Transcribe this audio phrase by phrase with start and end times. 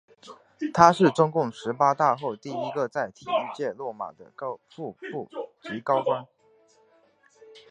[0.73, 4.31] 他是中共十八大后第一个在体育界落马的
[4.67, 5.29] 副部
[5.61, 6.25] 级高官。